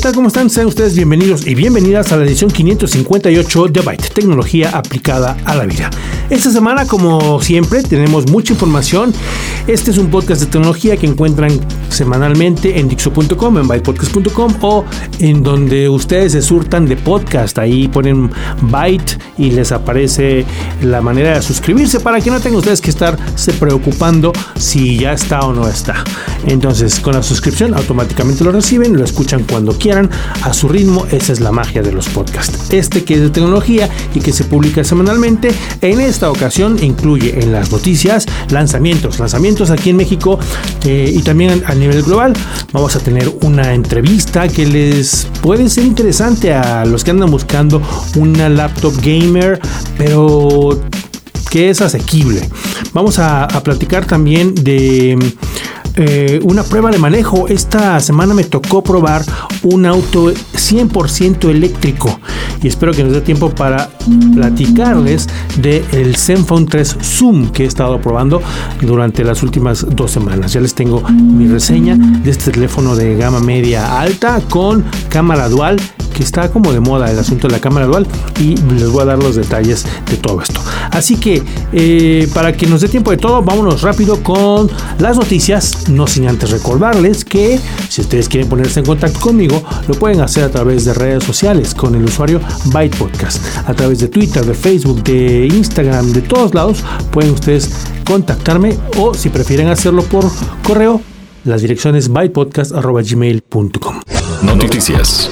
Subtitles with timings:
[0.00, 0.14] ¿Qué tal?
[0.14, 0.48] ¿Cómo están?
[0.48, 5.66] Sean ustedes bienvenidos y bienvenidas a la edición 558 de Byte, tecnología aplicada a la
[5.66, 5.90] vida.
[6.30, 9.12] Esta semana, como siempre, tenemos mucha información.
[9.66, 11.50] Este es un podcast de tecnología que encuentran
[11.90, 14.84] semanalmente en Dixo.com, en bytepodcast.com o
[15.18, 17.58] en donde ustedes se surtan de podcast.
[17.58, 18.30] Ahí ponen
[18.62, 20.46] Byte y les aparece
[20.82, 25.40] la manera de suscribirse para que no tengan ustedes que estarse preocupando si ya está
[25.40, 26.04] o no está.
[26.46, 31.06] Entonces, con la suscripción automáticamente lo reciben, lo escuchan cuando quieran, a su ritmo.
[31.10, 32.72] Esa es la magia de los podcasts.
[32.72, 37.52] Este que es de tecnología y que se publica semanalmente, en esta ocasión incluye en
[37.52, 40.38] las noticias lanzamientos, lanzamientos aquí en México
[40.84, 42.32] eh, y también a nivel global.
[42.72, 47.82] Vamos a tener una entrevista que les puede ser interesante a los que andan buscando
[48.16, 49.60] una laptop gamer,
[49.98, 50.80] pero
[51.50, 52.48] que es asequible.
[52.92, 55.18] Vamos a, a platicar también de
[55.96, 57.48] eh, una prueba de manejo.
[57.48, 59.22] Esta semana me tocó probar
[59.62, 62.20] un auto 100% eléctrico
[62.62, 63.90] y espero que nos dé tiempo para
[64.34, 65.28] platicarles
[65.60, 68.42] del el Zenfone 3 Zoom que he estado probando
[68.80, 70.52] durante las últimas dos semanas.
[70.52, 75.78] Ya les tengo mi reseña de este teléfono de gama media alta con cámara dual
[76.10, 78.06] que está como de moda el asunto de la cámara dual
[78.38, 80.60] y les voy a dar los detalles de todo esto.
[80.90, 85.88] Así que eh, para que nos dé tiempo de todo, vámonos rápido con las noticias,
[85.88, 90.44] no sin antes recordarles que si ustedes quieren ponerse en contacto conmigo, lo pueden hacer
[90.44, 94.54] a través de redes sociales con el usuario Byte Podcast, a través de Twitter, de
[94.54, 97.70] Facebook, de Instagram, de todos lados, pueden ustedes
[98.04, 100.24] contactarme o si prefieren hacerlo por
[100.62, 101.00] correo,
[101.44, 104.00] las direcciones bytepodcast.gmail.com.
[104.42, 105.30] Noticias.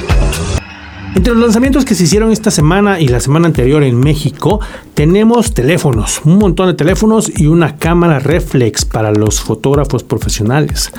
[1.15, 4.61] Entre los lanzamientos que se hicieron esta semana y la semana anterior en México,
[4.95, 10.93] tenemos teléfonos, un montón de teléfonos y una cámara reflex para los fotógrafos profesionales.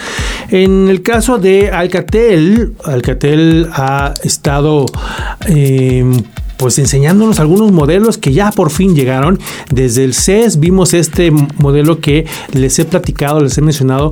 [0.50, 4.88] En el caso de Alcatel, Alcatel ha estado
[5.48, 6.04] eh,
[6.60, 9.40] pues enseñándonos algunos modelos que ya por fin llegaron.
[9.72, 14.12] Desde el CES vimos este modelo que les he platicado, les he mencionado,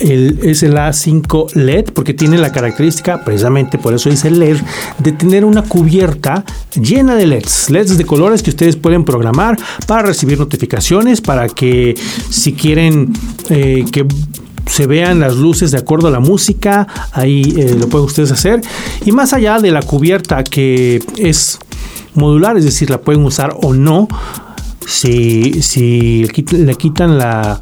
[0.00, 4.56] el, es el A5 LED, porque tiene la característica, precisamente por eso dice LED,
[4.98, 6.44] de tener una cubierta
[6.74, 9.56] llena de LEDs, LEDs de colores que ustedes pueden programar
[9.86, 11.94] para recibir notificaciones, para que
[12.28, 13.12] si quieren
[13.50, 14.04] eh, que
[14.66, 18.62] se vean las luces de acuerdo a la música, ahí eh, lo pueden ustedes hacer.
[19.04, 21.60] Y más allá de la cubierta que es
[22.14, 24.08] modular, es decir, la pueden usar o no.
[24.86, 27.60] Si, si le quitan la,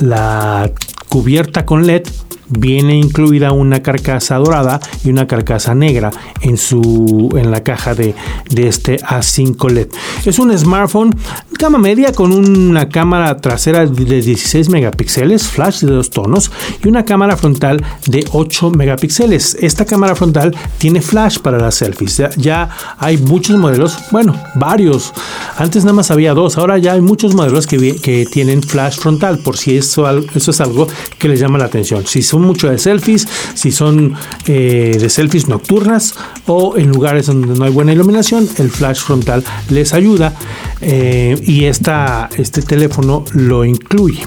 [0.00, 0.70] la
[1.08, 2.04] cubierta con LED,
[2.48, 6.10] viene incluida una carcasa dorada y una carcasa negra
[6.40, 8.14] en su en la caja de,
[8.50, 9.88] de, este A5 LED.
[10.24, 11.14] Es un smartphone
[11.58, 16.50] gama media con una cámara trasera de 16 megapíxeles, flash de dos tonos
[16.84, 19.56] y una cámara frontal de 8 megapíxeles.
[19.60, 22.16] Esta cámara frontal tiene flash para las selfies.
[22.16, 25.12] Ya, ya hay muchos modelos, bueno, varios.
[25.56, 29.38] Antes nada más había dos, ahora ya hay muchos modelos que, que tienen flash frontal
[29.38, 30.88] por si eso, eso es algo
[31.18, 32.06] que les llama la atención.
[32.06, 34.14] Si son mucho de selfies, si son
[34.46, 36.14] eh, de selfies nocturnas
[36.46, 40.32] o en lugares donde no hay buena iluminación, el flash frontal les ayuda
[40.80, 44.26] eh, y esta, este teléfono lo incluye.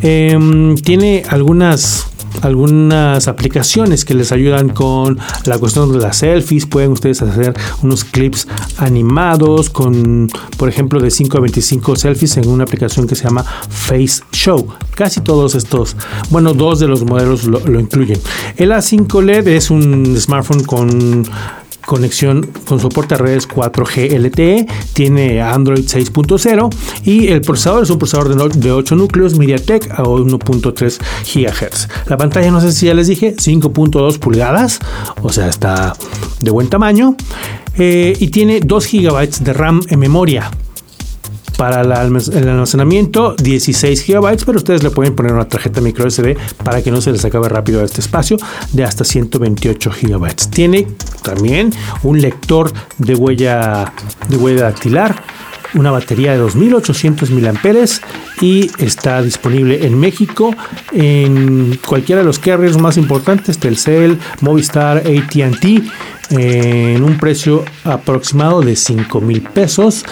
[0.00, 6.66] Eh, tiene algunas algunas aplicaciones que les ayudan con la cuestión de las selfies.
[6.66, 12.48] Pueden ustedes hacer unos clips animados con, por ejemplo, de 5 a 25 selfies en
[12.48, 14.68] una aplicación que se llama Face Show.
[14.94, 15.96] Casi todos estos,
[16.30, 18.20] bueno, dos de los modelos lo, incluyen.
[18.56, 21.24] El A5 LED es un smartphone con
[21.86, 26.74] conexión con soporte a redes 4G LTE, tiene Android 6.0
[27.04, 31.88] y el procesador es un procesador de 8 núcleos MediaTek a 1.3 GHz.
[32.08, 34.80] La pantalla, no sé si ya les dije, 5.2 pulgadas,
[35.22, 35.94] o sea, está
[36.40, 37.16] de buen tamaño
[37.76, 40.50] eh, y tiene 2 GB de RAM en memoria.
[41.56, 46.82] Para el almacenamiento 16 GB, pero ustedes le pueden poner una tarjeta micro SD para
[46.82, 48.36] que no se les acabe rápido este espacio
[48.72, 50.34] de hasta 128 GB.
[50.50, 50.88] Tiene
[51.22, 51.72] también
[52.02, 53.92] un lector de huella
[54.28, 55.22] de huella dactilar
[55.74, 57.52] una batería de 2800 mAh
[58.40, 60.54] y está disponible en México
[60.92, 65.82] en cualquiera de los carriers más importantes, Telcel, Movistar, AT&T
[66.30, 70.04] en un precio aproximado de 5 mil pesos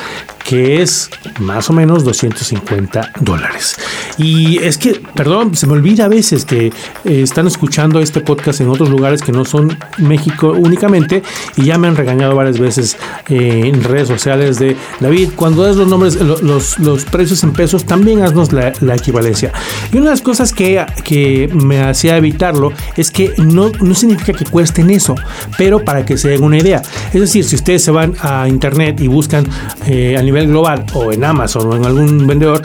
[0.44, 1.10] que es
[1.40, 3.76] más o menos 250 dólares.
[4.18, 6.72] Y es que, perdón, se me olvida a veces que eh,
[7.04, 11.22] están escuchando este podcast en otros lugares que no son México únicamente
[11.56, 12.96] y ya me han regañado varias veces
[13.28, 17.84] eh, en redes sociales de David, cuando das los nombres, los, los precios en pesos,
[17.84, 19.52] también haznos la, equivalencia.
[19.92, 24.32] Y una de las cosas que, que me hacía evitarlo es que no, no significa
[24.32, 25.14] que cuesten eso,
[25.56, 26.82] pero para que se den una idea.
[27.12, 29.46] Es decir, si ustedes se van a internet y buscan
[29.86, 32.62] eh, global o en Amazon o en algún vendedor,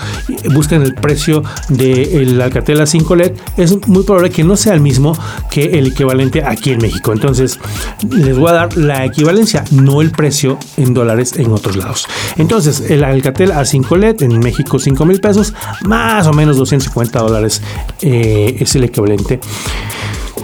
[0.53, 5.17] buscan el precio del Alcatel A5 LED, es muy probable que no sea el mismo
[5.51, 7.11] que el equivalente aquí en México.
[7.11, 7.59] Entonces,
[8.09, 12.07] les voy a dar la equivalencia, no el precio en dólares en otros lados.
[12.37, 15.53] Entonces, el Alcatel A5 LED en México 5 mil pesos,
[15.85, 17.61] más o menos 250 dólares
[18.01, 19.39] eh, es el equivalente.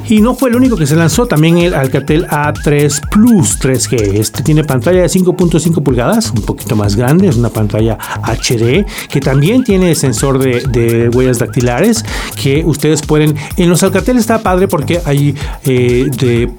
[0.10, 4.20] Y no fue el único que se lanzó, también el Alcatel A3 Plus 3G.
[4.20, 9.20] Este tiene pantalla de 5.5 pulgadas, un poquito más grande, es una pantalla HD, que
[9.22, 12.04] también tiene sensor de, huellas dactilares,
[12.42, 13.36] que ustedes pueden...
[13.58, 15.36] En los Alcatel está padre porque hay
[15.66, 16.52] eh, de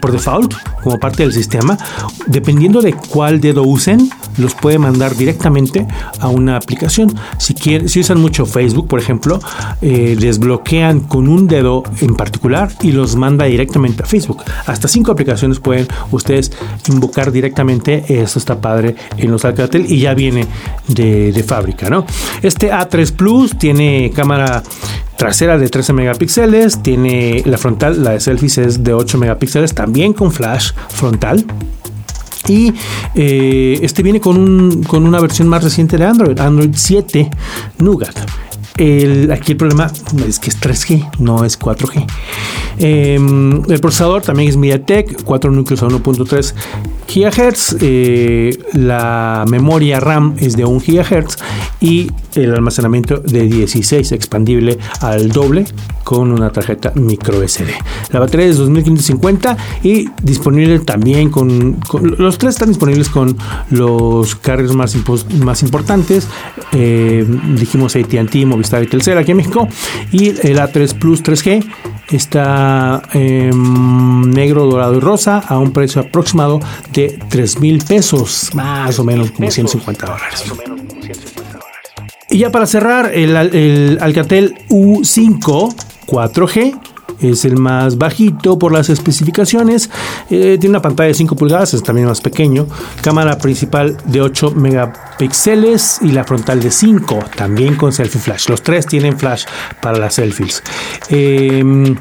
[0.00, 1.76] por default como parte del sistema,
[2.26, 5.86] dependiendo de cuál dedo usen, los puede mandar directamente
[6.20, 7.14] a una aplicación.
[7.38, 7.54] Si,
[7.86, 9.40] si usan mucho Facebook, por ejemplo,
[9.80, 14.42] eh, desbloquean con un dedo en particular y los manda directamente a Facebook.
[14.66, 16.52] Hasta cinco aplicaciones pueden ustedes
[16.88, 18.04] invocar directamente.
[18.08, 20.46] Esto está padre en los Alcatel y ya viene
[20.88, 22.06] de, de fábrica, ¿no?
[22.42, 24.62] Este A3 Plus tiene cámara
[25.16, 30.12] trasera de 13 megapíxeles, tiene la frontal, la de selfies es de 8 megapíxeles, también
[30.14, 31.44] con flash frontal.
[32.48, 32.72] Y
[33.14, 37.30] eh, este viene con, un, con una versión más reciente de Android, Android 7
[37.78, 38.16] Nougat.
[38.74, 39.90] Aquí el problema
[40.26, 42.06] es que es 3G, no es 4G.
[42.78, 46.54] Em, el procesador también es MediaTek, 4 núcleos a 1.3
[47.12, 47.76] GHz.
[47.80, 51.36] Eh, la memoria RAM es de 1 GHz
[51.80, 55.64] y el almacenamiento de 16 expandible al doble
[56.04, 57.70] con una tarjeta micro SD.
[58.10, 61.78] La batería es 2550 y disponible también con,
[62.18, 63.36] los tres están disponibles con
[63.70, 64.96] los carriers más,
[65.38, 66.26] más importantes.
[66.72, 67.26] Eh,
[67.56, 69.68] dijimos AT&T, Movistar y Telcel aquí en México
[70.10, 71.64] y el A3 Plus 3G
[72.10, 76.60] está em, negro, dorado y rosa a un precio aproximado
[76.92, 80.44] de 3 mil pesos, más o menos como 150 dólares.
[82.30, 85.74] Y ya para cerrar, el, el Alcatel U5
[86.06, 86.78] 4G
[87.20, 89.90] es el más bajito por las especificaciones.
[90.30, 92.66] Eh, tiene una pantalla de 5 pulgadas, es también más pequeño.
[93.02, 98.48] Cámara principal de 8 megapíxeles y la frontal de 5, también con selfie flash.
[98.48, 99.44] Los tres tienen flash
[99.80, 100.62] para las selfies.
[101.08, 101.94] Eh,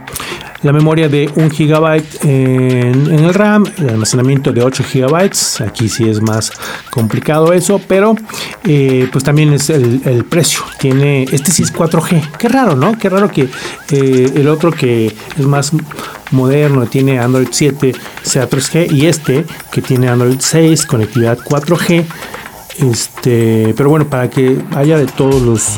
[0.64, 5.32] la memoria de 1 GB en, el RAM, el almacenamiento de 8 GB,
[5.66, 6.52] aquí sí es más
[6.90, 8.16] complicado eso, pero
[8.64, 12.98] eh, pues también es el, precio, tiene, este sí es 4G, qué raro, ¿no?
[12.98, 13.50] Qué raro que
[13.92, 15.72] eh, el otro que es más
[16.32, 22.06] moderno, tiene Android 7, sea 3G, y este que tiene Android 6, conectividad 4G,
[22.80, 25.78] este, pero bueno, para que haya de todos los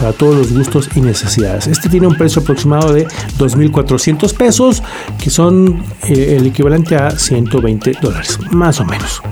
[0.00, 1.66] para todos los gustos y necesidades.
[1.66, 3.06] Este tiene un precio aproximado de
[3.38, 4.82] 2.400 pesos,
[5.22, 9.22] que son eh, el equivalente a 120 dólares, más o menos,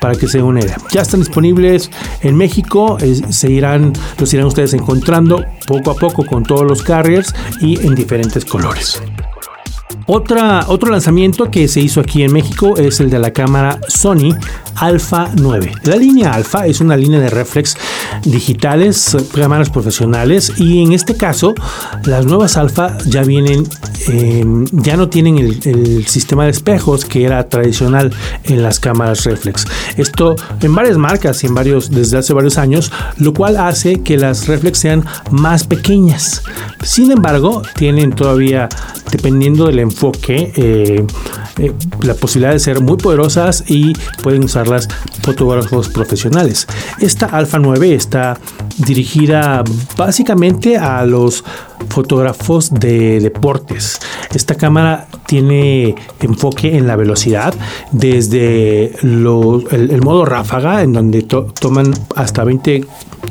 [0.00, 0.76] para que se den una idea.
[0.90, 2.98] Ya están disponibles en México,
[3.30, 7.94] se irán, los irán ustedes encontrando poco a poco con todos los carriers y en
[7.94, 9.00] diferentes colores.
[10.10, 14.34] Otra, otro lanzamiento que se hizo aquí en México es el de la cámara Sony
[14.76, 15.72] Alpha 9.
[15.84, 17.76] La línea Alpha es una línea de reflex
[18.24, 21.54] digitales, cámaras profesionales y en este caso
[22.04, 23.66] las nuevas Alpha ya vienen,
[24.08, 28.12] em, ya no tienen el, sistema de espejos que era tradicional
[28.44, 29.66] en las cámaras reflex.
[29.96, 34.16] Esto en varias marcas y en varios desde hace varios años, lo cual hace que
[34.16, 36.42] las reflex sean más pequeñas.
[36.82, 38.68] Sin embargo, tienen todavía,
[39.10, 41.04] dependiendo del enfoque, eh,
[41.58, 41.72] eh,
[42.02, 44.88] la posibilidad de ser muy poderosas y pueden usarlas
[45.28, 46.66] fotógrafos profesionales.
[47.00, 48.38] Esta Alpha 9 está
[48.78, 49.62] dirigida
[49.94, 51.44] básicamente a los
[51.90, 54.00] fotógrafos de deportes.
[54.32, 57.52] Esta cámara tiene enfoque en la velocidad
[57.92, 62.86] desde el, modo ráfaga en donde toman hasta 20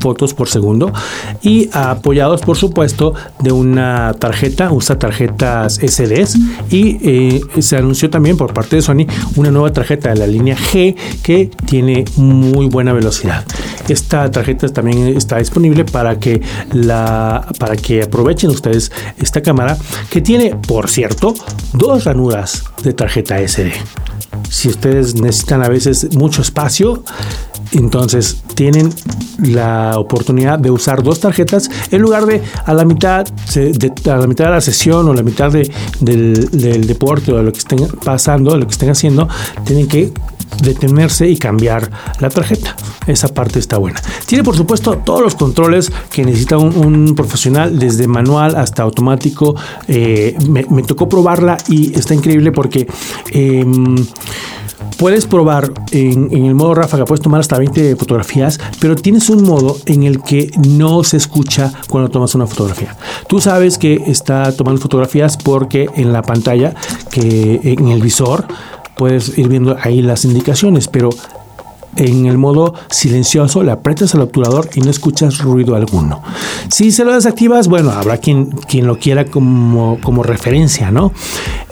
[0.08, 0.94] fotos por segundo
[1.42, 6.38] y apoyados por supuesto de una tarjeta, usa tarjetas SDs
[6.70, 10.56] y eh, se anunció también por parte de Sony una nueva tarjeta de la línea
[10.56, 13.44] G que tiene muy buena velocidad.
[13.90, 19.78] Esta tarjeta también está disponible para que la para que aprovechen ustedes esta cámara
[20.10, 21.34] que tiene, por cierto,
[21.74, 23.74] dos ranuras de tarjeta SD.
[24.50, 27.04] Si ustedes necesitan a veces mucho espacio,
[27.74, 28.94] Entonces tienen
[29.40, 34.28] la oportunidad de usar dos tarjetas en lugar de a la mitad de, a la
[34.28, 37.60] mitad de la sesión o la mitad de, del, del, deporte o de lo que
[37.60, 39.28] estén pasando, de lo que estén haciendo,
[39.66, 40.14] tienen que
[40.62, 42.76] detenerse y cambiar la tarjeta.
[43.08, 44.02] Esa parte está buena.
[44.26, 49.56] Tiene por supuesto todos los controles que necesita un, profesional, desde manual hasta automático.
[49.88, 52.88] Eh, me, tocó probarla y está increíble porque...
[53.32, 53.96] Em,
[54.98, 59.78] puedes probar en, el modo ráfaga, puedes tomar hasta 20 fotografías, pero tienes un modo
[59.86, 62.96] en el que no se escucha cuando tomas una fotografía.
[63.28, 66.74] Tú sabes que está tomando fotografías porque en la pantalla,
[67.12, 68.48] que en el visor,
[68.98, 71.10] puedes ir viendo ahí las indicaciones, pero
[71.98, 76.22] en el modo silencioso le aprietas al obturador y no escuchas ruido alguno.
[76.70, 81.12] Si se lo desactivas, bueno, habrá quien, quien lo quiera como, como referencia, ¿no?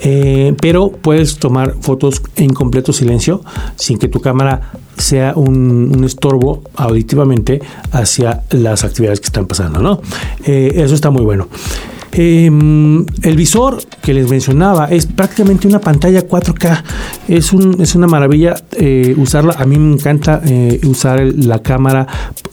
[0.00, 3.42] Eh, pero puedes tomar fotos en completo silencio
[3.76, 7.60] sin que tu cámara sea un, estorbo auditivamente
[7.92, 10.00] hacia las actividades que están pasando, ¿no?
[10.44, 11.48] Eh, eso está muy bueno.
[12.12, 16.82] Em, el visor que les mencionaba es prácticamente una pantalla 4K.
[17.28, 19.54] Es, un, es una maravilla eh, usarla.
[19.58, 22.06] A mí me encanta eh, usar la cámara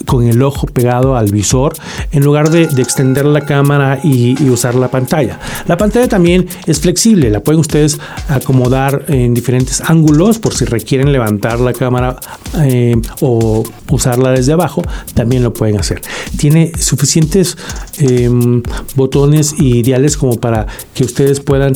[0.05, 1.73] con el ojo pegado al visor
[2.11, 5.39] en lugar de, extender la cámara y, usar la pantalla.
[5.67, 7.29] La pantalla también es flexible.
[7.29, 12.17] La pueden ustedes acomodar en diferentes ángulos por si requieren levantar la cámara
[12.61, 14.81] eh, o usarla desde abajo.
[15.13, 16.01] También lo pueden hacer.
[16.37, 17.57] Tiene suficientes
[17.97, 18.61] em,
[18.95, 21.73] botones ideales como para que ustedes puedan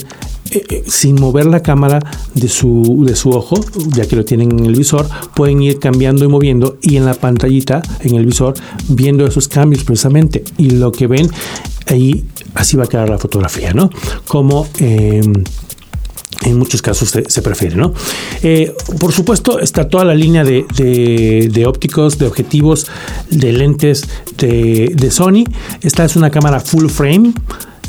[0.52, 2.00] eh, eh, sin mover la cámara
[2.34, 3.56] de su, de su ojo,
[3.96, 7.14] ya que lo tienen en el visor, pueden ir cambiando y moviendo y en la
[7.14, 8.54] pantallita, en el visor,
[8.90, 10.44] viendo esos cambios precisamente.
[10.58, 11.30] Y lo que ven
[11.88, 12.26] ahí,
[12.56, 13.90] así va a quedar la fotografía, ¿no?
[14.28, 14.68] Como...
[14.80, 15.34] Em,
[16.46, 17.94] en muchos casos se, prefiere, ¿no?
[18.44, 22.86] Eh, por supuesto, está toda la línea de, ópticos, de objetivos,
[23.30, 25.46] de lentes de, de, Sony.
[25.82, 27.34] Esta es una cámara full frame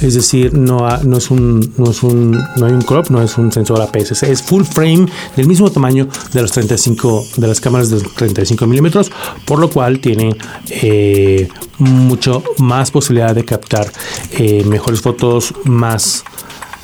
[0.00, 3.52] es decir, no, es un, no, es un, no hay un crop, no es un
[3.52, 8.00] sensor APS-C, es full frame del mismo tamaño de los 35, de las cámaras de
[8.00, 9.10] 35 milímetros,
[9.44, 10.36] por lo cual tiene
[10.70, 13.90] eh, mucho más posibilidad de captar
[14.32, 16.24] eh, mejores fotos, más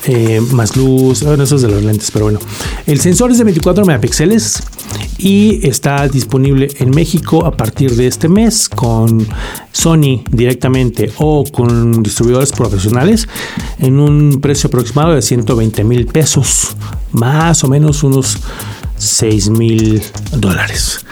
[0.07, 2.39] eh, más luz, bueno, eso es de los lentes, pero bueno.
[2.85, 4.61] El sensor es de 24 megapíxeles
[5.17, 9.25] y está disponible en México a partir de este mes con
[9.71, 13.27] Sony directamente o con distribuidores profesionales
[13.79, 16.75] en un precio aproximado de 120 mil pesos,
[17.11, 18.37] más o menos unos
[18.97, 20.01] 6 mil
[20.37, 21.05] dólares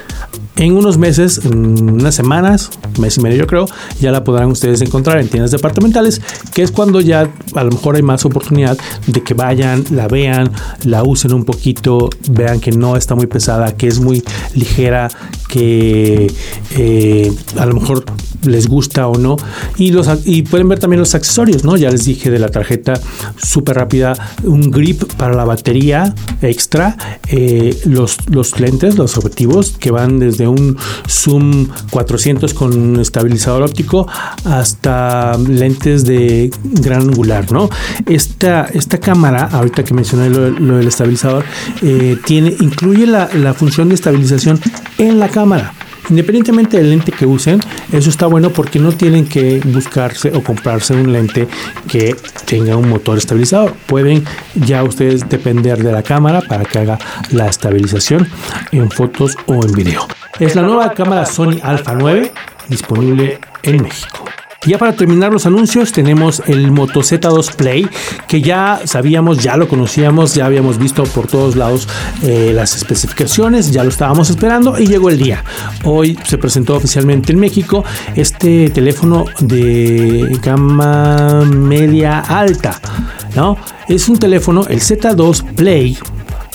[0.56, 2.70] en unos meses, en unas semanas,
[3.00, 3.66] mes y medio yo creo,
[4.00, 6.22] ya la podrán ustedes encontrar en tiendas departamentales,
[6.54, 10.52] que es cuando ya a lo mejor hay más oportunidad de que vayan, la vean,
[10.84, 15.10] la usen un poquito, vean que no está muy pesada, que es muy ligera,
[15.48, 16.32] que
[16.72, 18.06] eh, a lo mejor
[18.46, 19.38] les gusta o no.
[19.78, 21.76] Y, los, y pueden ver también los accesorios, ¿no?
[21.76, 22.94] Ya les dije de la tarjeta
[23.38, 26.98] súper rápida, un grip para la batería extra,
[27.28, 34.08] eh, los, los lentes, los objetivos que van desde un zoom 400 con estabilizador óptico
[34.46, 37.70] hasta lentes de gran angular, ¿no?
[38.06, 41.44] Esta, esta cámara, ahorita que mencioné lo, del estabilizador,
[41.82, 44.60] eh, tiene, incluye la, la función de estabilización
[44.98, 45.74] en la cámara.
[46.10, 47.60] Independientemente del lente que usen,
[47.92, 51.48] eso está bueno porque no tienen que buscarse o comprarse un lente
[51.88, 53.74] que tenga un motor estabilizador.
[53.86, 57.00] Pueden ya ustedes depender de la cámara para que haga
[57.32, 58.28] la estabilización
[58.72, 60.08] en fotos o en video.
[60.40, 62.32] Es la nueva cámara Sony Alpha 9
[62.70, 64.23] disponible en México.
[64.66, 67.88] Ya para terminar los anuncios tenemos el Moto Z2 Play
[68.28, 71.88] que ya sabíamos, ya lo conocíamos, ya habíamos visto por todos lados
[72.22, 75.44] eh, las especificaciones, ya lo estábamos esperando y llegó el día.
[75.84, 77.84] Hoy se presentó oficialmente en México
[78.16, 82.80] este teléfono de gama media alta,
[83.36, 83.58] ¿no?
[83.90, 85.98] Es un teléfono, el Z2 Play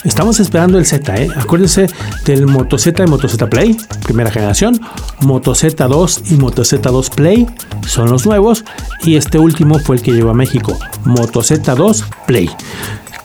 [0.08, 1.28] Estamos esperando el Z, ¿eh?
[1.36, 1.86] Acuérdense
[2.24, 4.80] del Moto Z y Moto Z Play, primera generación.
[5.20, 7.46] Moto Z2 y Moto Z2 Play
[7.86, 8.64] son los nuevos.
[9.04, 12.50] Y este último fue el que llegó a México, Moto Z2 Play.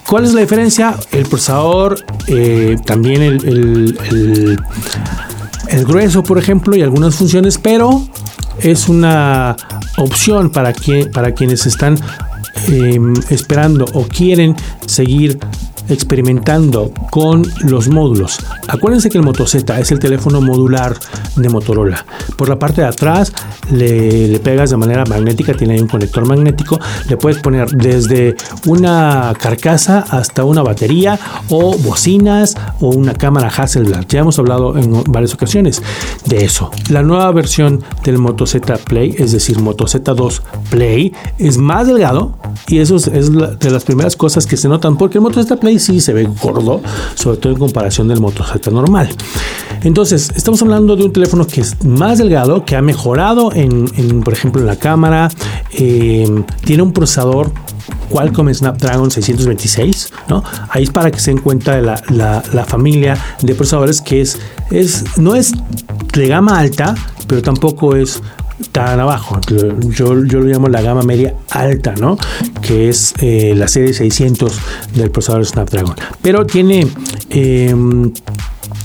[0.05, 0.97] ¿Cuál es la diferencia?
[1.13, 3.97] El procesador, eh, también el,
[5.69, 8.05] el, grueso, por ejemplo, y algunas funciones, pero
[8.59, 9.55] es una
[9.95, 11.97] opción para, que, para quienes están
[12.67, 15.39] em, esperando o quieren seguir
[15.89, 18.39] experimentando con los módulos.
[18.67, 20.97] Acuérdense que el Moto Z es el teléfono modular
[21.35, 22.05] de Motorola.
[22.37, 23.33] Por la parte de atrás
[23.71, 26.79] le, pegas de manera magnética, tiene ahí un conector magnético.
[27.09, 28.35] Le puedes poner desde
[28.65, 34.05] una carcasa hasta una batería o bocinas o una cámara Hasselblad.
[34.07, 35.81] Ya hemos hablado en varias ocasiones
[36.25, 36.71] de eso.
[36.89, 42.37] La nueva versión del Moto Z Play, es decir, Moto Z2 Play, es más delgado
[42.67, 45.72] y eso es, de las primeras cosas que se notan porque el Moto Z Play
[45.79, 46.81] sí se ve gordo,
[47.15, 49.09] sobre todo en comparación del Moto normal.
[49.83, 54.33] Entonces, estamos hablando de un teléfono que es más delgado, que ha mejorado en, por
[54.33, 55.29] ejemplo, en la cámara,
[55.71, 57.51] eh, tiene un procesador
[58.09, 60.43] Qualcomm Snapdragon 626, ¿no?
[60.69, 64.39] Ahí es para que se den cuenta de la, familia de procesadores que es,
[64.71, 65.53] es, no es
[66.13, 66.95] de gama alta,
[67.27, 68.21] pero tampoco es
[68.71, 69.39] tan abajo.
[69.47, 72.17] Yo, yo lo llamo la gama media alta, ¿no?
[72.61, 74.59] Que es eh, la serie 600
[74.95, 75.95] del procesador Snapdragon.
[76.21, 76.87] Pero tiene
[77.29, 77.75] eh,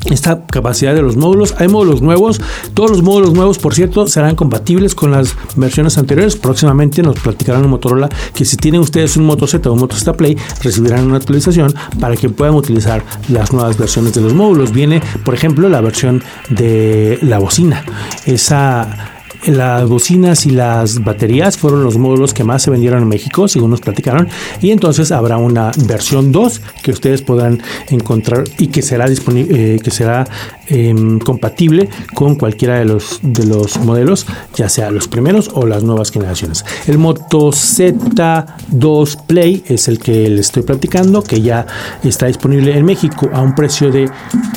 [0.07, 1.55] esta capacidad de los módulos.
[1.59, 2.41] Hay módulos nuevos.
[2.75, 6.37] Todos los módulos nuevos, por cierto, serán compatibles con las versiones anteriores.
[6.37, 9.97] Próximamente nos platicarán en Motorola que si tienen ustedes un Moto Z o un Moto
[9.97, 14.73] Z Play, recibirán una actualización para que puedan utilizar las nuevas versiones de los módulos.
[14.73, 17.85] Viene, por ejemplo, la versión de la bocina.
[18.25, 23.49] Esa las bocinas y las baterías fueron los módulos que más se vendieron en México,
[23.49, 24.28] según nos platicaron.
[24.61, 29.90] Y entonces habrá una versión 2 que ustedes podrán encontrar y que será eh, que
[29.90, 30.26] será
[30.66, 35.85] em, compatible con cualquiera de los, de los modelos, ya sea los primeros o las
[35.85, 36.64] nuevas generaciones.
[36.87, 41.66] El Moto Z2 Play es el que les estoy platicando, que ya
[42.02, 44.11] está disponible en México a un precio de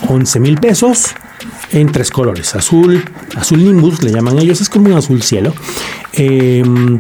[0.10, 1.14] 11 mil pesos
[1.72, 3.04] en tres colores, azul,
[3.36, 5.54] azul nimbus le llaman ellos, es como un azul cielo,
[6.14, 7.00] em,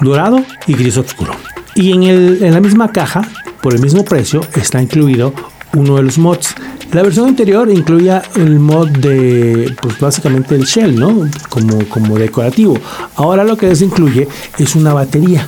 [0.00, 1.34] dorado y gris oscuro.
[1.74, 3.22] Y en, el, en la misma caja,
[3.62, 5.32] por el mismo precio, está incluido
[5.74, 6.54] uno de los mods.
[6.92, 11.28] La versión anterior incluía el mod de, pues básicamente el shell, ¿no?
[11.48, 12.78] Como, como decorativo.
[13.14, 14.26] Ahora lo que les incluye
[14.58, 15.46] es una batería,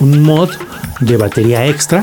[0.00, 0.50] un mod
[1.00, 2.02] de batería extra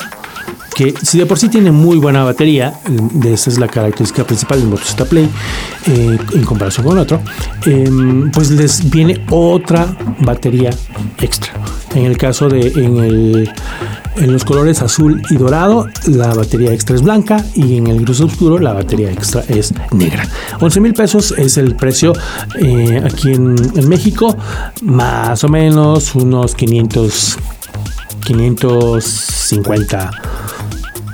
[0.75, 4.59] que si de por sí tiene muy buena batería, de esa es la característica principal
[4.59, 5.29] del Moto Z Play
[5.87, 7.21] eh, en comparación con otro,
[7.65, 10.71] em, pues les viene otra batería
[11.19, 11.53] extra.
[11.95, 13.49] En el caso de
[14.17, 18.21] en los colores azul y dorado, la batería extra es blanca y en el gris
[18.21, 20.27] oscuro la batería extra es negra.
[20.59, 22.13] 11 mil pesos es el precio
[22.59, 24.35] eh, aquí en, en México,
[24.81, 27.37] más o menos unos 500
[28.25, 30.11] 550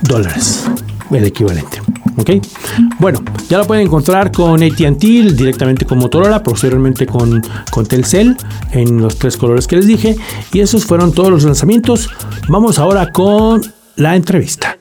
[0.01, 0.65] dólares,
[1.11, 1.81] el equivalente.
[2.17, 2.31] ¿Ok?
[2.99, 8.35] Bueno, ya lo pueden encontrar con ATT, directamente con Motorola, posteriormente con, con Telcel,
[8.71, 10.15] en los tres colores que les dije.
[10.51, 12.09] Y esos fueron todos los lanzamientos.
[12.47, 13.61] Vamos ahora con
[13.95, 14.77] la entrevista.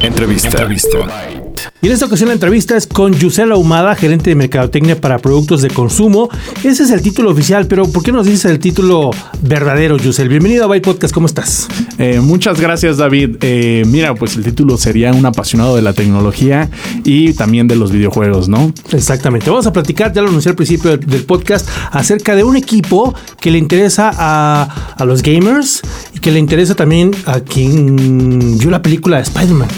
[0.00, 0.48] Entrevista.
[0.48, 1.43] Entrevista.
[1.84, 5.60] Y en esta ocasión la entrevista es con Yusela Humada, gerente de Mercadotecnia para Productos
[5.60, 6.30] de Consumo.
[6.62, 9.10] Ese es el título oficial, pero ¿por qué nos dices el título
[9.42, 10.30] verdadero, Yusel?
[10.30, 11.68] Bienvenido a Byte Podcast, ¿cómo estás?
[11.98, 13.36] Eh, muchas gracias, David.
[13.42, 16.70] Eh, mira, pues el título sería un apasionado de la tecnología
[17.04, 18.72] y también de los videojuegos, ¿no?
[18.92, 19.50] Exactamente.
[19.50, 23.50] Vamos a platicar, ya lo anuncié al principio del, podcast, acerca de un equipo que
[23.50, 25.82] le interesa a, a los gamers
[26.14, 29.68] y que le interesa también a quien vio la película de Spider-Man.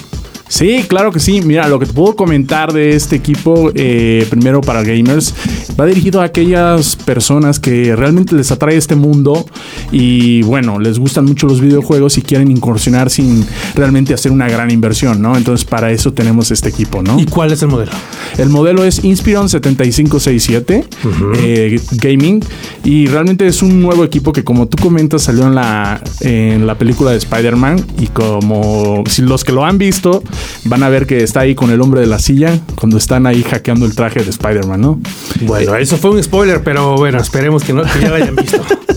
[0.49, 1.41] Sí, claro que sí.
[1.43, 5.35] Mira, lo que te puedo comentar de este equipo, eh, primero para gamers,
[5.79, 9.45] va dirigido a aquellas personas que realmente les atrae este mundo
[9.91, 14.71] y bueno, les gustan mucho los videojuegos y quieren incursionar sin realmente hacer una gran
[14.71, 15.37] inversión, ¿no?
[15.37, 17.19] Entonces para eso tenemos este equipo, ¿no?
[17.19, 17.93] ¿Y cuál es el modelo?
[18.39, 20.85] El modelo es Inspiron 7567
[21.39, 22.43] eh, Gaming
[22.85, 26.77] y realmente es un nuevo equipo que como tú comentas salió en la, en la
[26.77, 30.23] película de Spider-Man y como si los que lo han visto
[30.65, 33.43] van a ver que está ahí con el hombre de la silla cuando están ahí
[33.43, 35.01] hackeando el traje de Spider-Man, ¿no?
[35.43, 38.63] Bueno, eso fue un spoiler, pero bueno, esperemos que, no, que ya lo hayan visto.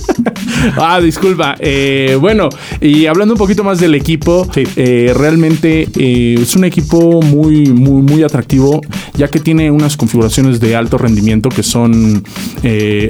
[0.78, 1.56] ah, disculpa.
[1.60, 2.50] Eh, bueno,
[2.82, 8.02] y hablando un poquito más del equipo, eh, realmente eh, es un equipo muy, muy,
[8.02, 8.82] muy atractivo,
[9.16, 12.24] ya que tiene unas configuraciones de alto rendimiento que son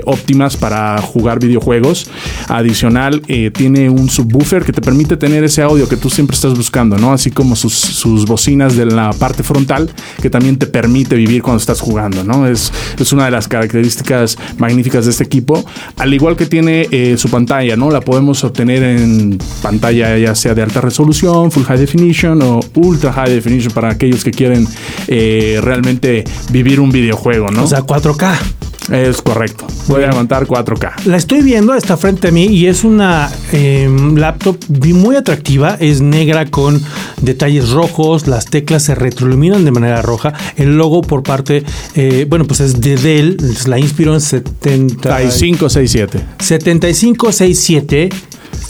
[0.06, 2.10] óptimas para jugar videojuegos.
[2.48, 3.22] Adicional,
[3.54, 7.14] tiene un subwoofer que te permite tener ese audio que tú siempre estás buscando, ¿no?
[7.14, 9.90] Así como sus, sus bocinas de la parte frontal,
[10.22, 12.48] que también te permite vivir cuando estás jugando, ¿no?
[12.48, 15.64] Es, es una de las características magníficas de este equipo.
[15.98, 17.39] Al igual que tiene su pantalla,
[17.78, 17.92] ¿no?
[17.92, 23.14] La podemos obtener en pantalla ya sea de alta resolución, full high definition o ultra
[23.14, 24.68] high definition para aquellos que quieren
[25.08, 27.64] eh, realmente vivir un videojuego, ¿no?
[27.64, 28.59] O sea, 4K.
[28.92, 29.68] Es correcto.
[29.88, 31.06] Puede aguantar 4K.
[31.06, 34.58] La estoy viendo, está frente a mí y es una em, laptop
[34.94, 35.78] muy atractiva.
[35.80, 36.82] Es negra con
[37.22, 38.28] detalles rojos.
[38.28, 40.34] Las teclas se retroiluminan de manera roja.
[40.58, 41.64] El logo por parte,
[41.96, 43.38] eh, bueno, pues es de Dell.
[43.68, 46.20] La Inspiron 7567.
[46.40, 48.10] 7567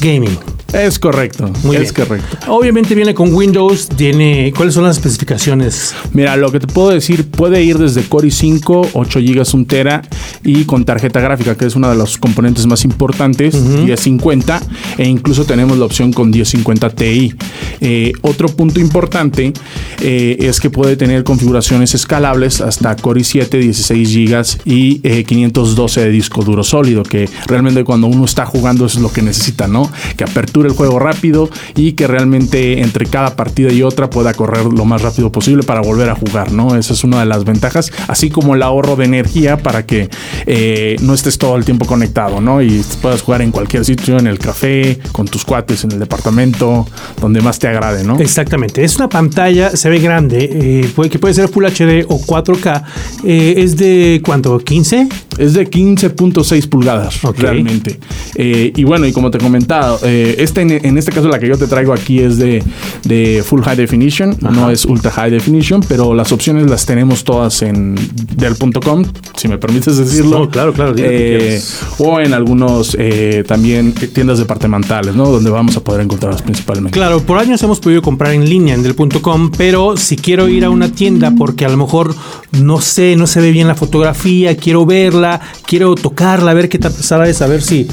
[0.02, 0.59] Gaming.
[0.74, 1.52] Es correcto.
[1.64, 2.38] Muy es correcto.
[2.48, 5.96] Obviamente viene con Windows, tiene ¿cuáles son las especificaciones?
[6.14, 10.02] Mira, lo que te puedo decir, puede ir desde Core i5, 8 GB, 1 tera
[10.44, 14.62] y con tarjeta gráfica, que es una de los componentes más importantes, 1050
[14.98, 17.34] e incluso tenemos la opción con 1050 Ti.
[17.82, 19.54] Eh, otro punto importante
[20.02, 26.04] eh, es que puede tener configuraciones escalables hasta Core i7, 16 GB y 512 eh,
[26.04, 29.68] de disco duro sólido, que realmente cuando uno está jugando eso es lo que necesita,
[29.68, 29.90] ¿no?
[30.16, 34.66] Que apertura el juego rápido y que realmente entre cada partida y otra pueda correr
[34.66, 36.76] lo más rápido posible para volver a jugar, ¿no?
[36.76, 40.10] Esa es una de las ventajas, así como el ahorro de energía para que
[40.46, 42.62] eh, no estés todo el tiempo conectado, ¿no?
[42.62, 46.88] Y puedas jugar en cualquier sitio, en el café, con tus cuates, en el departamento,
[47.20, 48.20] donde más te agrade, ¿no?
[48.20, 52.84] Exactamente, es una pantalla, se ve grande, eh, que puede ser Full HD o 4K,
[53.24, 54.60] eh, es de ¿cuánto?
[54.60, 55.10] ¿15?
[55.40, 58.00] Es de 15.6 pulgadas, realmente.
[58.36, 61.68] y bueno, y como te he comentado, este, en este caso, la que yo te
[61.68, 62.64] traigo aquí es de,
[63.04, 67.62] de Full High Definition, no es Ultra High Definition, pero las opciones las tenemos todas
[67.62, 67.96] en
[68.36, 69.04] del.com,
[69.36, 70.50] si me permites decirlo.
[70.50, 70.94] claro, claro.
[70.98, 71.62] Eh,
[72.00, 75.30] o en algunos eh, también tiendas departamentales, ¿no?
[75.30, 76.98] Donde vamos a poder encontrarlas principalmente.
[76.98, 80.70] Claro, por años hemos podido comprar en línea en del.com, pero si quiero ir a
[80.70, 82.16] una tienda porque a lo mejor
[82.52, 85.29] no sé, no se ve bien la fotografía, quiero verla,
[85.66, 86.94] quiero tocarla, a ver qué tal
[87.28, 87.88] es, a ver si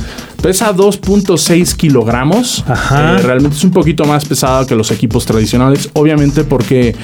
[0.46, 2.62] Pesa 2.6 kilogramos.
[2.68, 3.16] Ajá.
[3.16, 5.90] Eh, realmente es un poquito más pesado que los equipos tradicionales.
[5.94, 6.94] Obviamente porque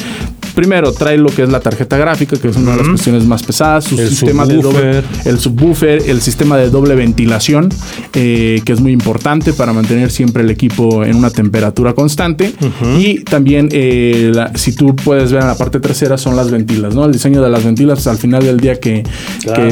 [0.54, 3.42] primero trae lo que es la tarjeta gráfica, que es una de las cuestiones más
[3.42, 7.68] pesadas, su el sistema de doble, el subwoofer, el sistema de doble ventilación,
[8.12, 12.54] eh, que es muy importante para mantener siempre el equipo en una temperatura constante.
[12.96, 17.06] Y también, eh, si tú puedes ver en la parte trasera, son las ventilas, ¿no?
[17.06, 19.02] El diseño de las ventilas al final del día que,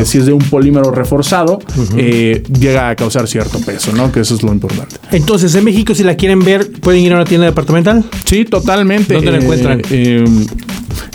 [0.04, 1.60] si es de un polímero reforzado,
[1.94, 4.10] llega a causar cierto peso, ¿no?
[4.12, 4.96] Que eso es lo importante.
[5.12, 8.04] Entonces, en México, si la quieren ver, ¿pueden ir a una tienda departamental?
[8.24, 9.14] Sí, totalmente.
[9.14, 9.82] ¿Dónde la eh, encuentran?
[9.90, 10.24] Eh,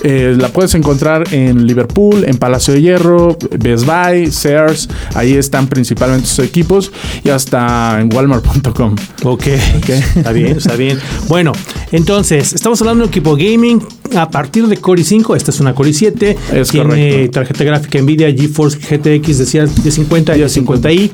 [0.03, 4.89] eh, la puedes encontrar en Liverpool, en Palacio de Hierro, Best Buy, Sears.
[5.13, 6.91] Ahí están principalmente sus equipos
[7.23, 8.95] y hasta en walmart.com.
[9.23, 10.99] Ok, está bien, está bien.
[11.27, 11.51] Bueno,
[11.91, 13.81] entonces, estamos hablando de un equipo gaming
[14.15, 15.35] a partir de Core i5.
[15.35, 16.35] Esta es una Core i7.
[16.53, 21.11] Es tiene tarjeta gráfica Nvidia GeForce GTX decía de 50 y de 50i.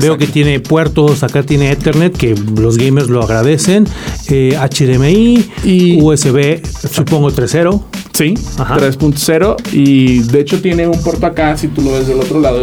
[0.00, 3.86] Veo que tiene puertos, acá tiene Ethernet, que los gamers lo agradecen.
[4.28, 7.93] HDMI eh, y USB, supongo 3.0.
[8.14, 12.40] Sí, 3.0 y de hecho tiene un puerto acá, si tú lo ves del otro
[12.40, 12.62] lado,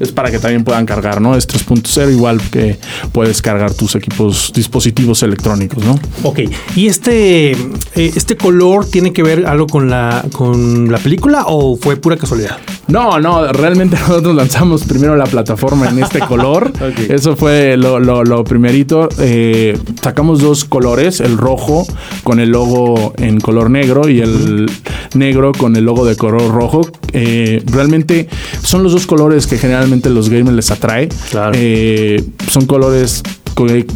[0.00, 1.36] es, para que también puedan cargar, ¿no?
[1.36, 2.76] Es 3.0 igual que
[3.12, 5.96] puedes cargar tus equipos, dispositivos electrónicos, ¿no?
[6.24, 6.40] Ok,
[6.74, 7.56] y este, eh,
[7.94, 12.58] este color tiene que ver algo con la, con la película o fue pura casualidad?
[12.88, 16.72] No, no, realmente nosotros lanzamos primero la plataforma en este color.
[17.08, 19.08] Eso fue lo, lo, primerito.
[19.18, 21.86] Eh, sacamos dos colores, el rojo
[22.24, 24.70] con el logo en color negro y el
[25.14, 26.82] negro con el logo de color rojo.
[27.12, 28.28] Eh, realmente
[28.62, 31.08] son los dos colores que generalmente los gamers les atrae.
[31.54, 33.22] Eh, son colores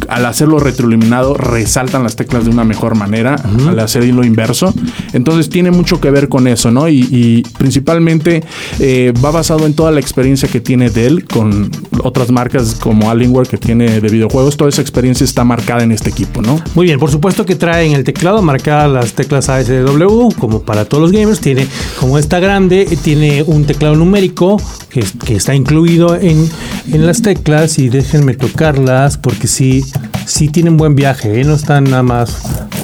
[0.09, 3.35] al hacerlo retroiluminado resaltan las teclas de una mejor manera
[3.67, 4.73] al hacerlo inverso.
[5.13, 6.87] Entonces tiene mucho que ver con eso, ¿no?
[6.89, 8.43] Y, principalmente
[8.79, 11.71] eh, va basado en toda la experiencia que tiene Dell con
[12.03, 14.57] otras marcas como Alienware que tiene de videojuegos.
[14.57, 16.59] Toda esa experiencia está marcada en este equipo, ¿no?
[16.75, 20.85] Muy bien, por supuesto que trae en el teclado marcadas las teclas ASW, como para
[20.85, 21.39] todos los gamers.
[21.39, 21.67] Tiene,
[21.99, 26.49] como está grande, tiene un teclado numérico que, que está incluido en,
[26.91, 29.85] en las teclas y déjenme tocarlas porque sí,
[30.25, 31.43] sí tienen buen viaje, ¿eh?
[31.45, 32.41] no están nada más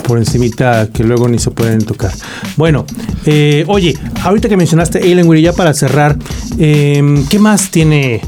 [0.07, 2.11] por encimita que luego ni se pueden tocar.
[2.55, 2.85] Bueno,
[3.25, 6.17] eh, oye, ahorita que mencionaste Alienware, ya para cerrar,
[6.57, 8.21] em, ¿qué más tiene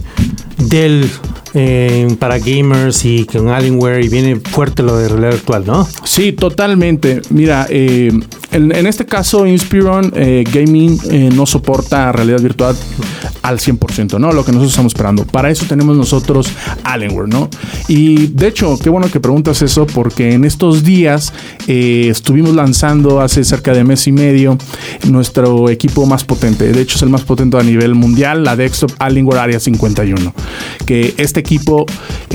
[0.58, 1.10] Dell
[1.54, 5.88] eh, para gamers y con Alienware y viene fuerte lo de realidad virtual, ¿no?
[6.04, 7.22] Sí, totalmente.
[7.30, 8.26] Mira, en,
[8.86, 11.00] este caso Inspiron Gaming
[11.36, 12.76] no soporta realidad virtual
[13.44, 14.32] al 100%, ¿no?
[14.32, 15.26] Lo que nosotros estamos esperando.
[15.26, 16.50] Para eso tenemos nosotros
[16.84, 17.50] Alienware, ¿no?
[17.88, 21.34] Y de hecho, qué bueno que preguntas eso porque en estos días
[21.68, 24.58] eh, estuvimos lanzando hace cerca de mes y medio
[25.08, 26.72] nuestro equipo más potente.
[26.72, 30.34] De hecho, es el más potente a nivel mundial, la desktop Alienware Area 51.
[30.86, 31.86] Que este equipo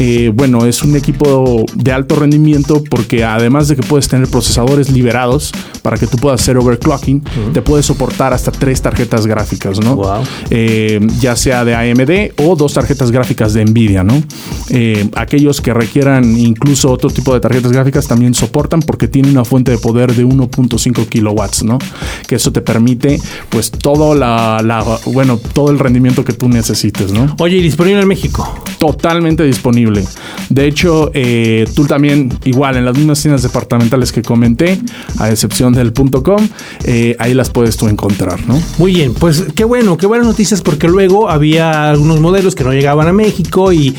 [0.01, 4.90] eh, bueno, es un equipo de alto rendimiento porque además de que puedes tener procesadores
[4.90, 10.23] liberados para que tú puedas hacer overclocking, te puede soportar hasta tres tarjetas gráficas, ¿no?
[10.51, 14.22] Eh, ya sea de AMD o dos tarjetas gráficas de Nvidia, ¿no?
[14.70, 19.44] Eh, aquellos que requieran incluso otro tipo de tarjetas gráficas también soportan porque tiene una
[19.44, 21.78] fuente de poder de 1.5 kilowatts, ¿no?
[22.26, 24.62] Que eso te permite, pues, todo la,
[25.06, 27.34] bueno, todo el rendimiento que tú necesites, ¿no?
[27.38, 28.62] Oye, ¿y disponible en México?
[28.78, 30.04] Totalmente disponible.
[30.50, 34.78] De hecho, eh, tú también, igual, en las mismas tiendas departamentales que comenté,
[35.18, 36.48] a excepción del .com,
[36.84, 38.61] eh, ahí las puedes tú encontrar, ¿no?
[38.78, 42.72] Muy bien, pues qué bueno, qué buenas noticias porque luego había algunos modelos que no
[42.72, 43.94] llegaban a México y,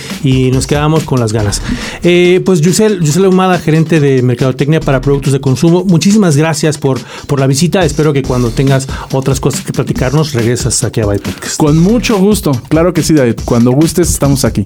[0.52, 1.62] nos quedábamos con las ganas.
[2.04, 7.00] Eh, pues Yusel, Yusel Humada, gerente de Mercadotecnia para Productos de Consumo, muchísimas gracias por,
[7.28, 7.84] por la visita.
[7.86, 11.58] Espero que cuando tengas otras cosas que platicarnos, regresas aquí a Byte Podcast.
[11.58, 13.36] Con mucho gusto, claro que sí, David.
[13.46, 14.66] Cuando gustes, estamos aquí.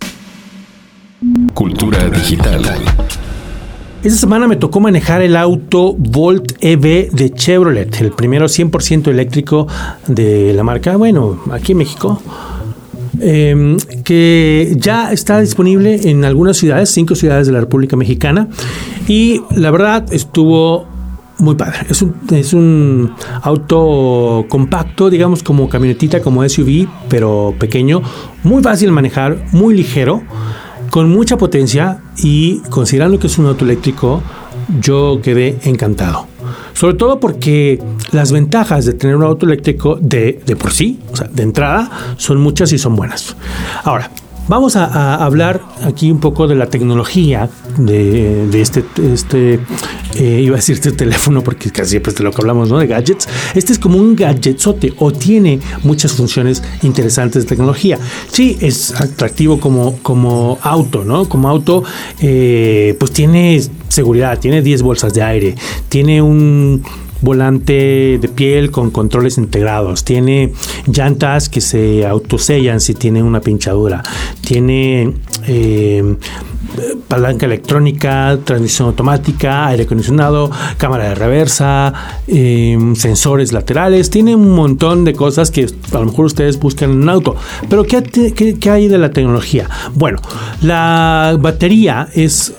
[1.53, 2.63] Cultura digital.
[4.03, 9.65] Esta semana me tocó manejar el auto Volt EV de Chevrolet, el primero 100% eléctrico
[10.07, 12.21] de la marca, bueno, aquí en México.
[13.21, 18.49] Em, que ya está disponible en algunas ciudades, cinco ciudades de la República Mexicana,
[19.07, 20.85] y la verdad estuvo
[21.39, 21.77] muy padre.
[21.89, 28.01] Es un, es un auto compacto, digamos como camionetita, como SUV, pero pequeño,
[28.43, 30.23] muy fácil de manejar, muy ligero
[30.93, 34.21] con mucha potencia y considerando que es un auto eléctrico,
[34.79, 36.27] yo quedé encantado.
[36.73, 41.15] Sobre todo porque las ventajas de tener un auto eléctrico de, de por sí, o
[41.15, 43.35] sea, de entrada, son muchas y son buenas.
[43.83, 44.11] Ahora,
[44.47, 49.59] Vamos a, hablar aquí un poco de la tecnología de, este, este
[50.15, 52.77] eh, iba a decir este teléfono porque casi siempre es de lo que hablamos, ¿no?
[52.77, 53.27] De gadgets.
[53.55, 57.97] Este es como un gadgetsote o tiene muchas funciones interesantes de tecnología.
[58.31, 61.27] Sí, es atractivo como, como auto, ¿no?
[61.29, 61.83] Como auto,
[62.19, 65.55] eh, pues tiene seguridad, tiene 10 bolsas de aire,
[65.87, 66.83] tiene un
[67.23, 70.53] volante de piel con controles integrados, tiene
[70.85, 74.03] llantas que se autosellan si tiene una pinchadura,
[74.45, 75.13] tiene
[75.47, 76.15] eh,
[77.07, 81.93] palanca electrónica, transmisión automática, aire acondicionado, cámara de reversa,
[82.27, 87.03] eh, sensores laterales, tiene un montón de cosas que a lo mejor ustedes buscan en
[87.03, 87.35] un auto.
[87.69, 88.03] Pero ¿qué,
[88.59, 89.69] qué hay de la tecnología?
[89.93, 90.19] Bueno,
[90.61, 92.53] la batería es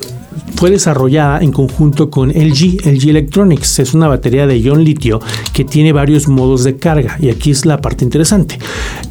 [0.56, 3.78] fue desarrollada en conjunto con LG, LG Electronics.
[3.78, 5.20] Es una batería de ion litio
[5.52, 8.58] que tiene varios modos de carga y aquí es la parte interesante.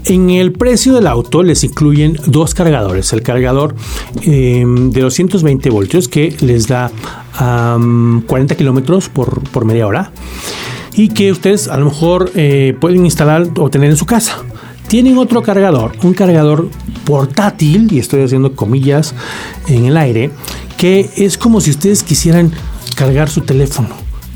[0.05, 3.13] En el precio del auto les incluyen dos cargadores.
[3.13, 3.75] El cargador
[4.23, 6.91] em, de 220 voltios que les da
[7.37, 10.11] 40 kilómetros por, media hora
[10.95, 14.37] y que ustedes a lo mejor eh, pueden instalar o tener en su casa.
[14.87, 16.69] Tienen otro cargador, un cargador
[17.05, 19.15] portátil, y estoy haciendo comillas
[19.67, 20.29] en el aire,
[20.83, 22.51] que es como si ustedes quisieran
[22.97, 23.87] cargar su teléfono.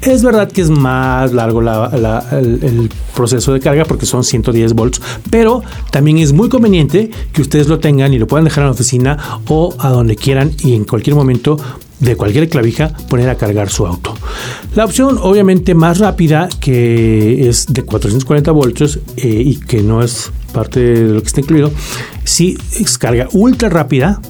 [0.01, 5.62] Es verdad que es más largo el, proceso de carga porque son 110 volts, pero
[5.91, 9.17] también es muy conveniente que ustedes lo tengan y lo puedan dejar en la oficina
[9.49, 11.57] o a donde quieran y en cualquier momento
[11.99, 14.13] de cualquier clavija poner a cargar su auto.
[14.73, 20.31] La opción obviamente más rápida que es de 440 voltios eh, y que no es
[20.53, 21.73] parte de lo que está incluido,
[22.23, 24.21] sí es carga ultra rápida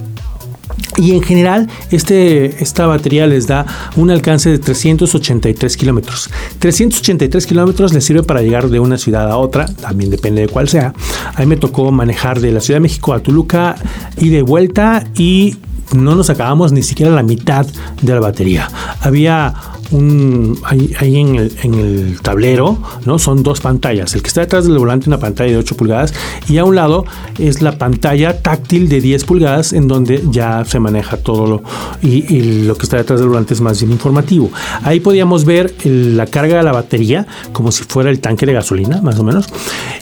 [0.98, 6.30] y en general, este, esta batería les da un alcance de 383 kilómetros.
[6.60, 10.70] 383 kilómetros les sirve para llegar de una ciudad a otra, también depende de cuál
[10.70, 10.94] sea.
[11.36, 13.76] A mí me tocó manejar de la Ciudad de México a Toluca
[14.18, 15.58] y de vuelta y
[15.94, 17.66] no nos acabamos ni siquiera la mitad
[18.02, 18.70] de la batería.
[19.02, 19.54] Había
[19.91, 21.36] un ahí, en,
[21.73, 23.19] el, tablero, ¿no?
[23.19, 24.15] Son dos pantallas.
[24.15, 26.13] El que está detrás del volante una pantalla de 8 pulgadas
[26.50, 27.06] y a un lado
[27.38, 31.63] es la pantalla táctil de 10 pulgadas en donde ya se maneja todo lo
[32.02, 34.52] y, lo que está detrás del volante es más bien informativo.
[34.84, 39.02] Ahí podíamos ver la carga de la batería como si fuera el tanque de gasolina,
[39.02, 39.47] más o menos.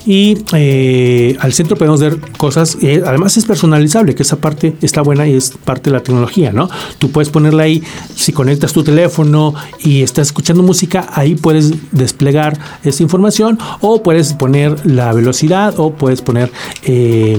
[0.04, 5.02] Y eh, al centro podemos ver cosas, eh, además es personalizable, que esa parte está
[5.02, 6.68] buena y es parte de la tecnología, ¿no?
[6.98, 7.82] Tú puedes ponerla ahí,
[8.14, 14.34] si conectas tu teléfono y estás escuchando música, ahí puedes desplegar esa información o puedes
[14.34, 16.50] poner la velocidad o puedes poner
[16.84, 17.38] eh,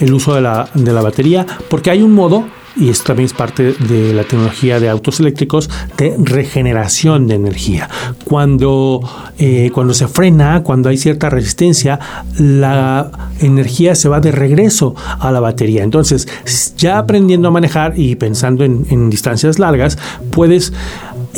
[0.00, 2.44] el uso de la, de la batería, porque hay un modo
[2.78, 7.88] y esto también es parte de la tecnología de autos eléctricos de regeneración de energía.
[8.24, 9.00] Cuando,
[9.38, 11.98] eh, cuando se frena, cuando hay cierta resistencia,
[12.38, 13.10] la
[13.40, 15.82] energía se va de regreso a la batería.
[15.82, 16.28] Entonces,
[16.76, 19.98] ya aprendiendo a manejar y pensando en, en distancias largas,
[20.30, 20.72] puedes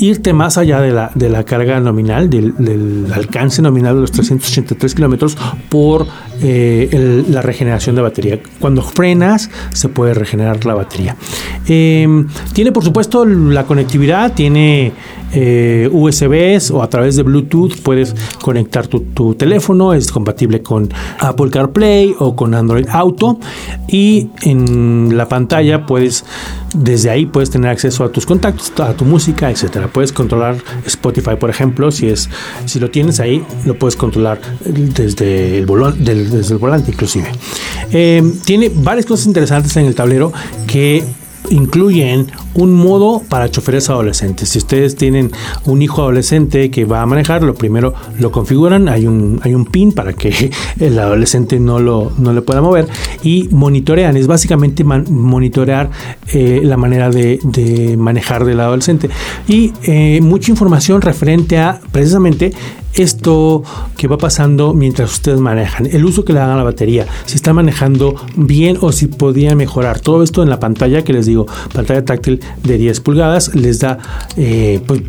[0.00, 4.94] irte más allá de la, de la carga nominal, del, alcance nominal de los 383
[4.94, 5.36] kilómetros
[5.68, 6.06] por
[6.42, 8.38] eh, la regeneración de batería.
[8.58, 11.16] Cuando frenas, se puede regenerar la batería.
[11.66, 14.92] Em, tiene, por supuesto, la conectividad, tiene
[15.32, 20.88] eh, USBs o a través de Bluetooth puedes conectar tu, teléfono, es compatible con
[21.18, 23.38] Apple CarPlay o con Android Auto
[23.88, 26.24] y en la pantalla puedes
[26.74, 29.88] desde ahí puedes tener acceso a tus contactos, a tu música, etcétera.
[29.88, 32.30] Puedes controlar Spotify, por ejemplo, si es
[32.66, 35.66] si lo tienes ahí, lo puedes controlar desde el,
[36.04, 37.28] desde el volante inclusive.
[37.92, 40.32] Eh, tiene varias cosas interesantes en el tablero
[40.66, 41.04] que
[41.50, 44.48] incluyen un modo para choferes adolescentes.
[44.48, 45.30] Si ustedes tienen
[45.66, 49.66] un hijo adolescente que va a manejar, lo primero lo configuran, hay un, hay un
[49.66, 52.88] pin para que el adolescente no, lo, no le pueda mover.
[53.22, 55.90] Y monitorean, es básicamente monitorear
[56.32, 59.10] eh, la manera de, manejar del adolescente.
[59.46, 62.52] Y eh, mucha información referente a precisamente
[62.94, 63.62] esto
[63.96, 67.36] que va pasando mientras ustedes manejan, el uso que le dan a la batería, si
[67.36, 70.00] está manejando bien o si podía mejorar.
[70.00, 73.98] Todo esto en la pantalla que les digo, pantalla táctil de 10 pulgadas, les da
[74.36, 75.02] eh, pues,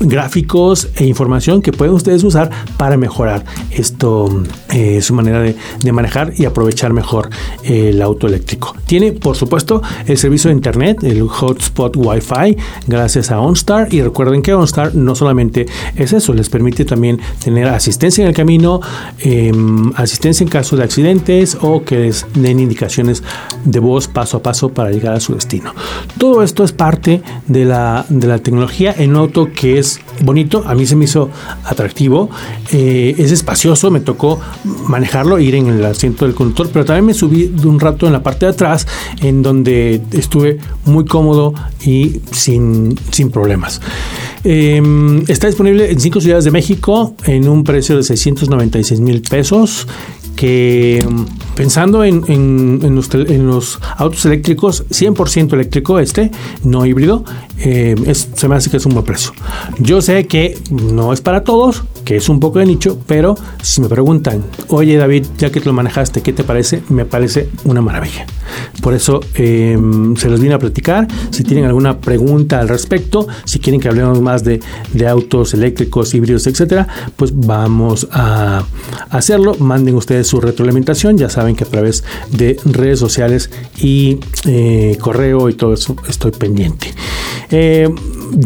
[0.00, 5.56] gráficos e información que pueden ustedes usar para mejorar esto, eh, su manera de,
[5.92, 7.30] manejar y aprovechar mejor
[7.64, 8.76] el auto eléctrico.
[8.86, 13.92] Tiene, por supuesto, el servicio de internet, el hotspot Wi-Fi, gracias a OnStar.
[13.92, 15.66] Y recuerden que OnStar no solamente
[15.96, 18.80] es eso, les permite también tener asistencia en el camino,
[19.18, 23.22] em, asistencia en caso de accidentes o que les den indicaciones
[23.64, 25.74] de voz paso a paso para llegar a su destino.
[26.18, 30.64] Todo esto es parte de la, de la tecnología en un auto que es bonito,
[30.66, 31.30] a mí se me hizo
[31.64, 32.30] atractivo,
[32.72, 34.40] eh, es espacioso, me tocó
[34.86, 38.12] manejarlo, ir en el asiento del conductor, pero también me subí de un rato en
[38.12, 38.86] la parte de atrás
[39.20, 41.54] en donde estuve muy cómodo
[41.84, 43.80] y sin, sin problemas.
[44.44, 49.86] Em, está disponible en cinco ciudades de México en un precio de 696 mil pesos
[50.34, 56.30] que em, pensando en, en, los, autos eléctricos, 100% eléctrico este,
[56.64, 57.24] no híbrido,
[57.58, 59.32] em, se me hace que es un buen precio.
[59.78, 63.80] Yo sé que no es para todos, que es un poco de nicho, pero si
[63.80, 66.82] me preguntan, oye David, ya que te lo manejaste, ¿qué te parece?
[66.88, 68.26] Me parece una maravilla.
[68.82, 71.06] Por eso em, se los vine a platicar.
[71.30, 74.60] Si tienen alguna pregunta al respecto, si quieren que hablemos más de,
[75.06, 78.64] autos eléctricos, híbridos, etcétera, pues vamos a
[79.10, 79.54] hacerlo.
[79.60, 81.16] Manden ustedes su retroalimentación.
[81.16, 86.32] Ya saben que a través de redes sociales y eh, correo y todo eso estoy
[86.32, 86.92] pendiente.
[87.52, 87.88] Eh,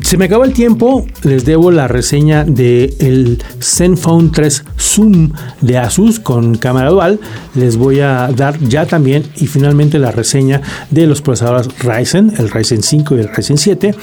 [0.03, 5.79] se me acabó el tiempo, les debo la reseña del el Zenfone 3 Zoom de
[5.79, 7.20] Asus con cámara dual.
[7.55, 12.51] Les voy a dar ya también y finalmente la reseña de los procesadores Ryzen, el
[12.51, 13.94] Ryzen 5 y el Ryzen 7.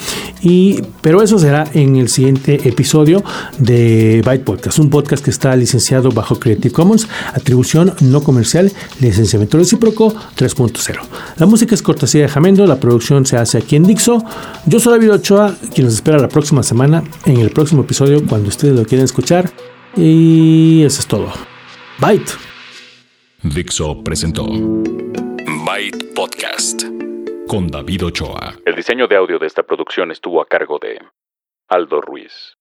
[0.41, 3.23] Y, pero eso será en el siguiente episodio
[3.57, 9.57] de Byte Podcast, un podcast que está licenciado bajo Creative Commons, atribución no comercial, licenciamiento
[9.57, 10.99] recíproco 3.0.
[11.37, 14.23] La música es cortesía de Jamendo, la producción se hace aquí en Dixo.
[14.65, 18.49] Yo soy David Ochoa quien nos espera la próxima semana en el próximo episodio cuando
[18.49, 19.49] ustedes lo quieran escuchar.
[19.95, 21.31] Y eso es todo.
[21.99, 22.31] Byte.
[23.43, 24.45] Dixo presentó
[25.65, 26.83] Byte Podcast
[27.47, 28.55] con David Ochoa.
[28.65, 30.99] El diseño de audio de esta producción estuvo a cargo de
[31.67, 32.57] Aldo Ruiz.